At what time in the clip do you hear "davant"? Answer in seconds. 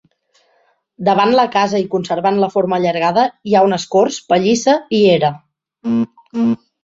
1.09-1.33